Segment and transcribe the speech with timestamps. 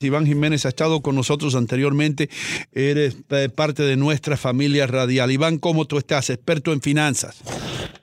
[0.00, 2.28] Iván Jiménez ha estado con nosotros anteriormente,
[2.72, 5.30] eres eh, parte de nuestra familia radial.
[5.30, 6.30] Iván, ¿cómo tú estás?
[6.30, 7.42] Experto en finanzas.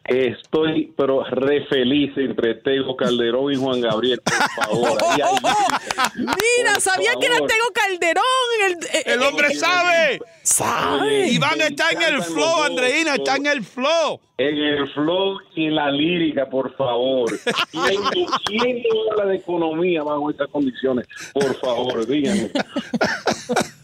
[0.10, 4.98] Estoy, pero re feliz entre Tego Calderón y Juan Gabriel, por favor.
[5.10, 7.38] Ahí hay- Mira, Por sabía que era.
[7.38, 8.24] Tego Calderón.
[8.66, 10.20] El, eh, El hombre sabe.
[10.44, 11.30] sabe.
[11.30, 14.20] Iván está en el flow, dos, Andreina, está en el flow.
[14.38, 17.30] En el flow y en la lírica, por favor.
[17.72, 18.02] ¿Quién,
[18.46, 21.06] quién habla de economía bajo estas condiciones?
[21.34, 22.50] Por favor, díganme.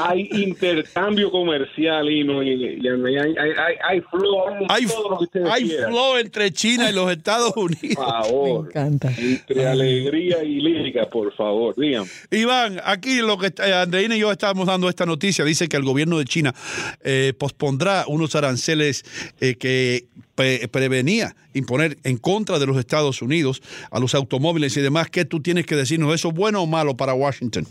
[0.00, 5.18] Hay intercambio comercial y, no, y, y hay, hay, hay, hay flow, Hay, todo lo
[5.18, 5.90] que ustedes hay quieran.
[5.90, 7.96] flow entre China y los Estados Unidos.
[7.96, 8.62] Por favor.
[8.64, 9.12] Me encanta.
[9.18, 12.08] Entre alegría y lírica, por favor, díganme.
[12.30, 15.44] Iván, aquí lo que está- Andreina y yo estábamos dando esta noticia.
[15.44, 16.54] Dice que el gobierno de China
[17.02, 19.04] eh, pospondrá unos aranceles
[19.40, 20.04] eh, que
[20.38, 23.60] pre- prevenía imponer en contra de los Estados Unidos
[23.90, 25.10] a los automóviles y demás.
[25.10, 26.14] ¿Qué tú tienes que decirnos?
[26.14, 27.64] ¿Eso es bueno o malo para Washington?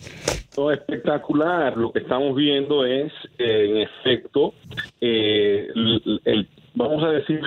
[0.53, 1.77] Todo espectacular.
[1.77, 4.53] Lo que estamos viendo es, eh, en efecto,
[4.99, 5.67] eh,
[6.25, 7.41] el- vamos a decir,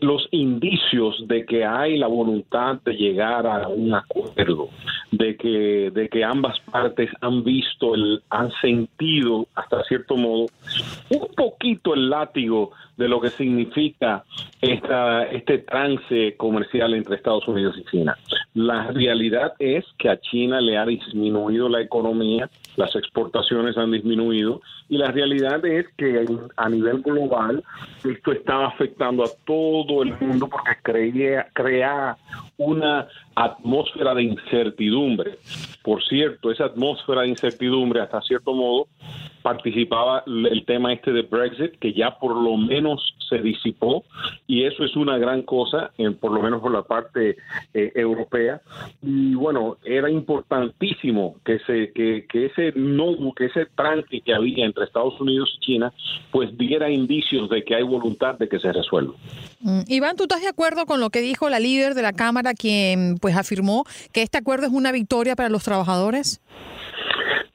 [0.00, 4.68] los indicios de que hay la voluntad de llegar a un acuerdo,
[5.10, 10.46] de que, de que ambas partes han visto, el, han sentido, hasta cierto modo,
[11.10, 14.22] un poquito el látigo de lo que significa
[14.60, 18.16] esta, este trance comercial entre Estados Unidos y China.
[18.54, 24.60] La realidad es que a China le ha disminuido la economía, las exportaciones han disminuido
[24.90, 26.26] y la realidad es que
[26.56, 27.64] a nivel global
[28.04, 32.16] esto está afectando a todo el mundo porque crea, crea
[32.58, 35.38] una atmósfera de incertidumbre.
[35.82, 38.86] Por cierto, esa atmósfera de incertidumbre hasta cierto modo
[39.42, 44.04] participaba el tema este de Brexit, que ya por lo menos se disipó,
[44.46, 47.36] y eso es una gran cosa, eh, por lo menos por la parte
[47.74, 48.41] eh, europea.
[49.02, 54.64] Y bueno, era importantísimo que, se, que, que ese no, que ese tranque que había
[54.64, 55.92] entre Estados Unidos y China,
[56.30, 59.14] pues diera indicios de que hay voluntad de que se resuelva.
[59.60, 62.54] Mm, Iván, ¿tú estás de acuerdo con lo que dijo la líder de la Cámara,
[62.54, 66.40] quien pues afirmó que este acuerdo es una victoria para los trabajadores?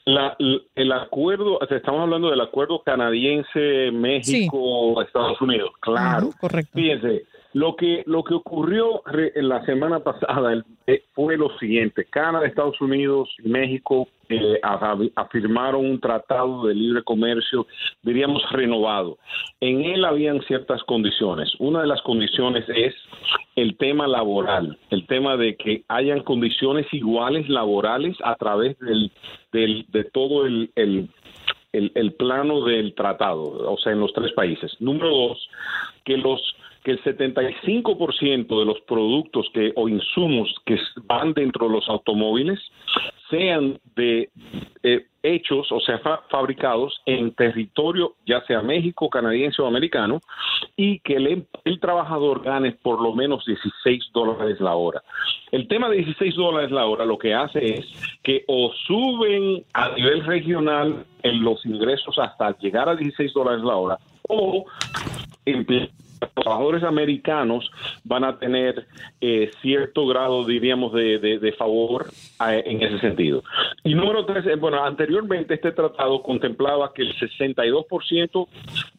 [0.05, 0.37] La-
[0.75, 6.29] el acuerdo, o sea, estamos hablando del acuerdo canadiense, México, Estados Unidos, claro.
[6.39, 6.71] Correcto.
[6.73, 7.23] Fíjense,
[7.53, 12.79] lo que lo que ocurrió re- la semana pasada eh, fue lo siguiente: Canadá, Estados
[12.81, 14.59] Unidos y México eh,
[15.15, 17.65] afirmaron un tratado de libre comercio,
[18.03, 19.17] diríamos renovado.
[19.61, 21.49] En él habían ciertas condiciones.
[21.59, 22.93] Una de las condiciones es
[23.55, 29.11] el tema laboral, el tema de que hayan condiciones iguales laborales a través del,
[29.51, 31.09] del- de todo el, el-
[31.73, 34.71] el plano del tratado, o sea, en los tres países.
[34.79, 35.49] Número dos,
[36.05, 36.41] que los
[36.87, 42.59] que el 75% de los productos que o insumos que van dentro de los automóviles
[43.29, 44.29] sean de
[44.83, 50.21] eh, hechos, o sea, fa- fabricados en territorio, ya sea México, canadiense o americano,
[50.77, 55.01] y que el, el trabajador gane por lo menos 16 dólares la hora.
[55.51, 57.85] El tema de 16 dólares la hora lo que hace es
[58.23, 63.75] que o suben a nivel regional en los ingresos hasta llegar a 16 dólares la
[63.75, 63.97] hora,
[64.29, 64.63] o
[65.45, 65.89] emple-
[66.21, 67.69] los trabajadores americanos
[68.03, 68.85] van a tener
[69.21, 72.05] eh, cierto grado, diríamos, de, de- favor
[72.47, 73.43] eh, en ese sentido.
[73.83, 78.47] Y número tres, eh, bueno, anteriormente este tratado contemplaba que el 62%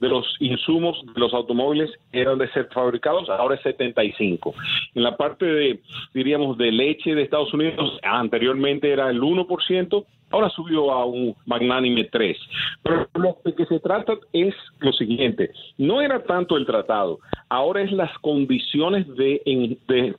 [0.01, 4.55] de los insumos de los automóviles eran de ser fabricados, ahora es 75.
[4.95, 5.81] En la parte de,
[6.15, 12.05] diríamos, de leche de Estados Unidos, anteriormente era el 1%, ahora subió a un magnánime
[12.05, 12.37] 3.
[12.83, 17.93] Pero lo que se trata es lo siguiente, no era tanto el tratado, ahora es
[17.93, 19.41] las condiciones de,
[19.89, 20.15] de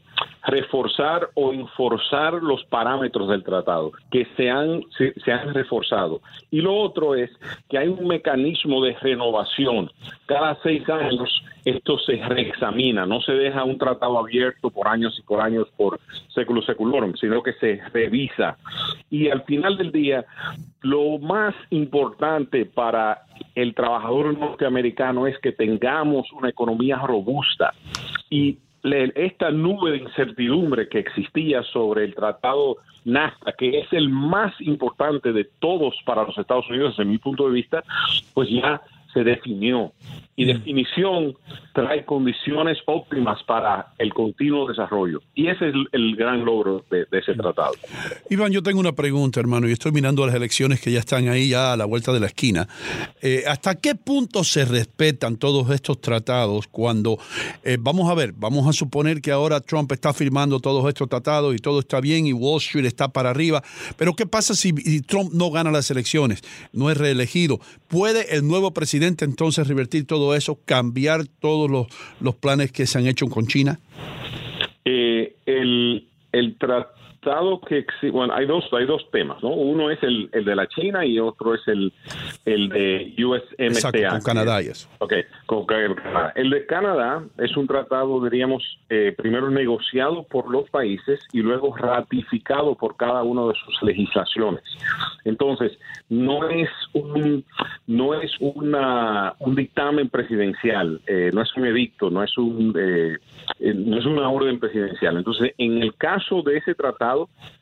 [0.45, 6.21] reforzar o enforzar los parámetros del tratado, que se han, se, han reforzado.
[6.50, 7.30] Y lo otro es
[7.69, 9.91] que hay un mecanismo de renovación.
[10.25, 15.21] Cada seis años esto se reexamina, no se deja un tratado abierto por años y
[15.24, 16.00] por años por
[16.33, 18.57] século seculorum, sino que se revisa.
[19.09, 20.25] Y al final del día,
[20.81, 23.24] lo más importante para
[23.56, 27.74] el trabajador norteamericano es que tengamos una economía robusta
[28.30, 34.53] y esta nube de incertidumbre que existía sobre el tratado NAFTA, que es el más
[34.61, 37.83] importante de todos para los Estados Unidos desde mi punto de vista,
[38.33, 38.81] pues ya
[39.13, 39.91] se definió.
[40.39, 41.36] Y definición
[41.74, 45.21] trae condiciones óptimas para el continuo desarrollo.
[45.36, 47.74] Y ese es el, gran logro de, de ese tratado.
[48.30, 51.50] Iván, yo tengo una pregunta, hermano, y estoy mirando las elecciones que ya están ahí,
[51.50, 52.68] ya a la vuelta de la esquina.
[53.21, 57.18] Eh, ¿Hasta qué punto se respetan todos estos tratados cuando,
[57.63, 61.56] eh, vamos a ver, vamos a suponer que ahora Trump está firmando todos estos tratados
[61.56, 63.63] y todo está bien y Wall Street está para arriba,
[63.97, 66.42] pero ¿qué pasa si Trump no gana las elecciones,
[66.74, 67.59] no es reelegido?
[67.88, 71.87] ¿Puede el nuevo presidente entonces revertir todo eso, cambiar todos los,
[72.19, 73.79] los planes que se han hecho con China?
[74.85, 76.55] Eh, el, el
[77.68, 79.50] que bueno, hay dos, hay dos temas, ¿no?
[79.50, 81.94] Uno es el, el de la China y otro es el,
[82.45, 83.66] el de USMCA.
[83.66, 84.89] Exacto, con Canadá y eso.
[85.00, 85.13] Ok,
[85.45, 86.33] con Canadá.
[86.36, 91.75] El de Canadá es un tratado, diríamos, eh, primero negociado por los países y luego
[91.75, 94.63] ratificado por cada uno de sus legislaciones.
[95.25, 95.77] Entonces,
[96.10, 97.44] no es un,
[97.88, 103.18] no es una, un dictamen presidencial, eh, no es un edicto, no es un, eh,
[103.60, 105.18] eh, no es una orden presidencial.
[105.18, 107.08] Entonces, en el caso de ese tratado,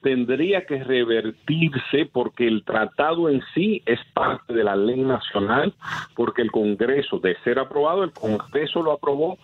[0.01, 5.73] tendría que revertirse porque el tratado en sí es parte de la ley nacional,
[6.15, 9.38] porque el Congreso, de ser aprobado, el Congreso lo aprobó,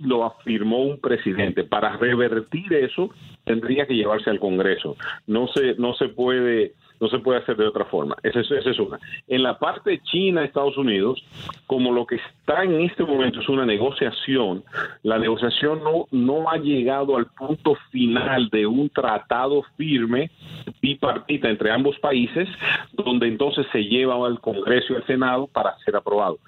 [0.00, 1.64] lo afirmó un presidente.
[1.64, 3.10] Para revertir eso,
[3.44, 4.96] tendría que llevarse al Congreso.
[5.26, 8.16] No se, no se puede no se puede hacer de otra forma.
[8.22, 8.98] Esa es, esa es una.
[9.26, 11.22] En la parte de China, Estados Unidos,
[11.66, 14.64] como lo que está en este momento es una negociación,
[15.02, 20.30] la negociación no, no ha llegado al punto final de un tratado firme
[20.80, 22.48] bipartita entre ambos países,
[22.92, 26.38] donde entonces se lleva al Congreso y al Senado para ser aprobado.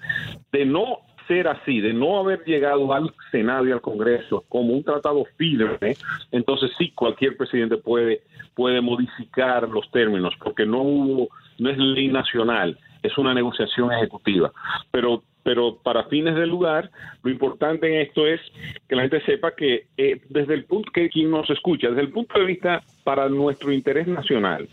[0.51, 4.83] De no ser así, de no haber llegado al Senado y al Congreso como un
[4.83, 5.95] tratado firme,
[6.31, 8.21] entonces sí cualquier presidente puede
[8.55, 14.51] puede modificar los términos porque no hubo no es ley nacional, es una negociación ejecutiva.
[14.91, 16.91] Pero pero para fines del lugar,
[17.23, 18.39] lo importante en esto es
[18.87, 22.11] que la gente sepa que eh, desde el punto que quien nos escucha, desde el
[22.11, 24.67] punto de vista para nuestro interés nacional,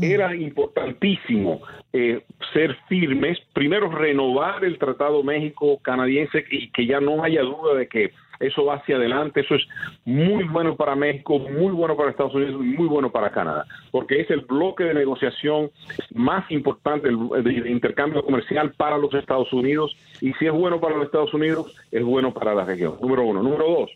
[0.00, 1.60] era importantísimo
[1.92, 7.88] eh, ser firmes, primero renovar el Tratado México-Canadiense y que ya no haya duda de
[7.88, 9.66] que eso va hacia adelante, eso es
[10.04, 14.20] muy bueno para México, muy bueno para Estados Unidos y muy bueno para Canadá, porque
[14.20, 15.70] es el bloque de negociación
[16.14, 21.06] más importante de intercambio comercial para los Estados Unidos y si es bueno para los
[21.06, 22.96] Estados Unidos, es bueno para la región.
[23.00, 23.42] Número uno.
[23.42, 23.90] Número dos,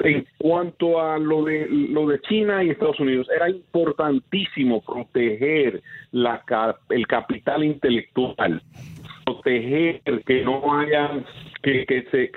[0.00, 5.82] en cuanto a lo de, lo de China y Estados Unidos, era importantísimo proteger
[6.12, 6.42] la,
[6.90, 8.62] el capital intelectual
[9.24, 11.10] proteger que no haya
[11.62, 12.30] que, que, se,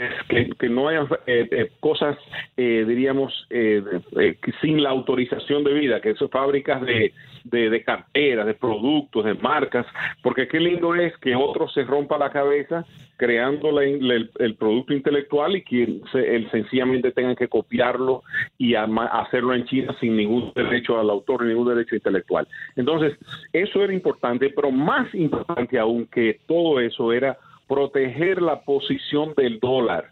[0.58, 2.18] que, no haya eh, eh, cosas
[2.58, 3.84] eh, diríamos eh,
[4.20, 7.13] eh, sin la autorización de vida que son fábricas de,
[7.44, 9.86] de, de carteras de productos de marcas
[10.24, 12.86] porque qué lindo es que otro se rompa la cabeza
[13.18, 18.24] creando la- la- el, el producto intelectual y que se- el, sencillamente tengan que copiarlo
[18.58, 22.48] y ama- hacerlo en China sin ningún derecho al autor, ningún derecho intelectual.
[22.75, 23.16] Entonces,
[23.54, 27.38] eso era importante, pero más importante aún que todo eso era
[27.72, 30.10] proteger la posición del dólar.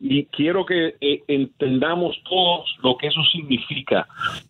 [0.00, 4.08] Y quiero que eh, entendamos todos lo que eso significa.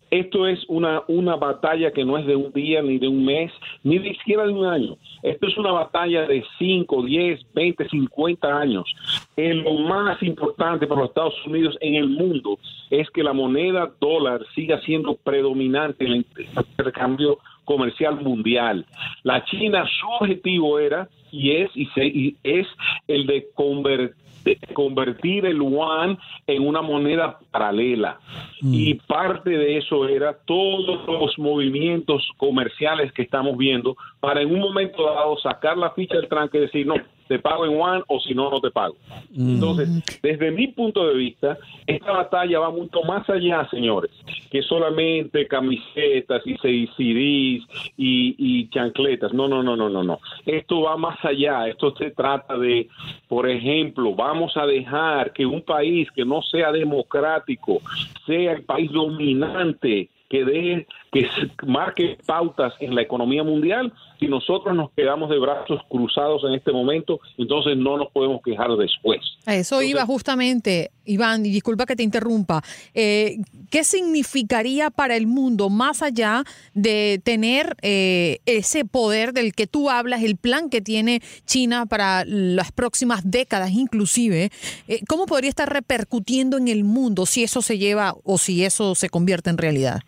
[0.09, 3.51] Esto es una, una batalla que no es de un día, ni de un mes,
[3.83, 4.97] ni de siquiera de un año.
[5.21, 8.91] Esto es una batalla de 5, 10, 20, 50 años.
[9.37, 12.57] Eh, lo más importante para los Estados Unidos en el mundo
[12.89, 16.25] es que la moneda dólar siga siendo predominante en el
[16.57, 18.83] intercambio comercial mundial.
[19.21, 22.67] La China, su objetivo era y es y, se, y es
[23.07, 28.19] el de convertir de convertir el yuan en una moneda paralela.
[28.61, 34.59] Y parte de eso era todos los movimientos comerciales que estamos viendo para en un
[34.59, 36.95] momento dado sacar la ficha del tranque y decir, no,
[37.27, 38.95] te pago en one o si no, no te pago.
[39.33, 41.57] Entonces, desde mi punto de vista,
[41.87, 44.11] esta batalla va mucho más allá, señores,
[44.51, 49.33] que solamente camisetas y CDs y, y chancletas.
[49.33, 50.19] No, no, no, no, no, no.
[50.45, 51.67] Esto va más allá.
[51.67, 52.87] Esto se trata de,
[53.27, 57.81] por ejemplo, vamos a dejar que un país que no sea democrático
[58.25, 61.27] sea el país dominante que dé, que
[61.67, 63.91] marque pautas en la economía mundial.
[64.17, 68.71] Si nosotros nos quedamos de brazos cruzados en este momento, entonces no nos podemos quejar
[68.77, 69.19] después.
[69.45, 72.61] A eso iba justamente, Iván, y disculpa que te interrumpa.
[72.93, 73.37] Eh,
[73.69, 76.43] ¿Qué significaría para el mundo más allá
[76.73, 82.23] de tener eh, ese poder del que tú hablas, el plan que tiene China para
[82.25, 84.49] las próximas décadas inclusive?
[84.87, 88.95] Eh, ¿Cómo podría estar repercutiendo en el mundo si eso se lleva o si eso
[88.95, 90.01] se convierte en realidad?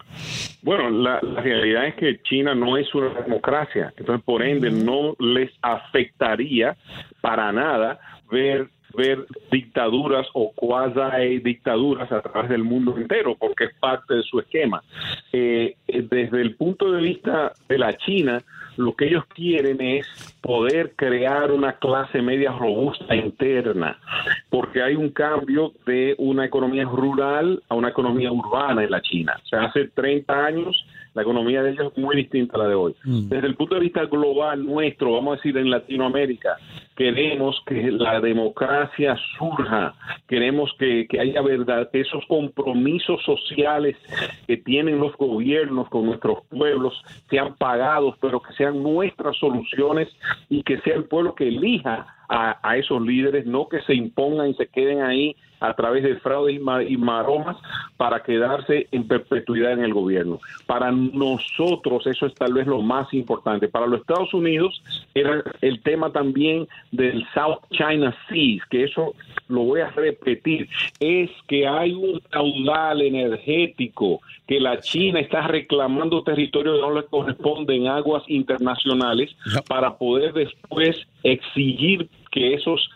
[0.61, 5.15] Bueno, la, la, realidad es que China no es una democracia, entonces por ende no
[5.19, 6.77] les afectaría
[7.21, 7.99] para nada
[8.31, 14.23] ver ver dictaduras o cuasi dictaduras a través del mundo entero, porque es parte de
[14.23, 14.83] su esquema.
[15.31, 18.41] Eh, desde el punto de vista de la China,
[18.77, 20.07] lo que ellos quieren es
[20.41, 23.99] poder crear una clase media robusta interna,
[24.49, 29.39] porque hay un cambio de una economía rural a una economía urbana en la China.
[29.43, 32.75] O sea, hace 30 años la economía de ellos es muy distinta a la de
[32.75, 32.95] hoy.
[33.03, 36.57] Desde el punto de vista global nuestro, vamos a decir en Latinoamérica,
[36.95, 39.93] queremos que la democracia surja,
[40.27, 43.95] queremos que, que, haya verdad, que esos compromisos sociales
[44.47, 46.93] que tienen los gobiernos con nuestros pueblos
[47.29, 50.09] sean pagados, pero que sean nuestras soluciones
[50.49, 54.49] y que sea el pueblo que elija a, a esos líderes, no que se impongan
[54.49, 57.55] y se queden ahí a través de fraudes y maromas
[57.95, 60.41] para quedarse en perpetuidad en el gobierno.
[60.65, 63.69] Para nosotros eso es tal vez lo más importante.
[63.69, 64.83] Para los Estados Unidos
[65.15, 69.13] era el tema también del South China Sea, que eso
[69.47, 70.67] lo voy a repetir,
[70.99, 74.19] es que hay un caudal energético
[74.53, 79.35] que la China está reclamando territorio que no le corresponde en aguas internacionales
[79.67, 82.89] para poder después exigir que esos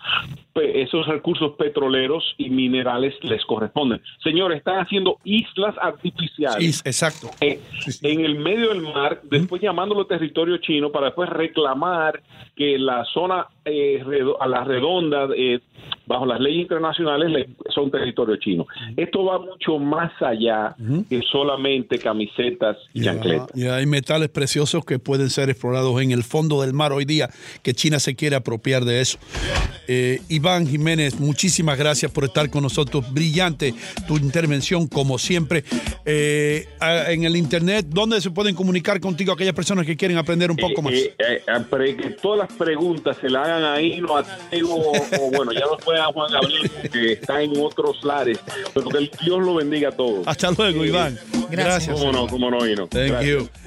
[0.56, 4.02] esos recursos petroleros y minerales les corresponden.
[4.24, 6.82] Señores, están haciendo islas artificiales.
[6.84, 7.30] exacto.
[7.40, 7.60] En,
[8.02, 12.24] en, el medio del mar, después llamándolo territorio chino para después reclamar
[12.56, 14.04] que la zona eh,
[14.40, 15.60] a la redonda eh,
[16.08, 18.66] bajo las leyes internacionales son territorio chino.
[18.96, 20.76] Esto va mucho más allá
[21.10, 23.50] que solamente camisetas y chancletas.
[23.54, 27.30] Y hay metales preciosos que pueden ser explorados en el fondo del mar hoy día,
[27.62, 29.20] que China se quiere apropiar de eso.
[29.88, 33.12] Eh, Iván Jiménez, muchísimas gracias por estar con nosotros.
[33.14, 33.74] Brillante
[34.08, 35.64] tu intervención, como siempre.
[36.06, 40.58] Eh, en el internet, ¿dónde se pueden comunicar contigo aquellas personas que quieren aprender un
[40.58, 40.94] poco más?
[40.94, 41.16] Eh,
[41.98, 46.02] que todas las preguntas se las hagan ahí, lo o, o bueno, ya nos pueden
[46.02, 48.40] a Juan Gabriel, que está en otros lares.
[48.74, 50.28] Pero que Dios lo bendiga a todos.
[50.28, 51.18] Hasta luego, Iván.
[51.50, 51.98] Gracias.
[51.98, 52.88] Cómo no, cómo no, Ino.
[52.88, 53.44] Thank Gracias.
[53.44, 53.67] you.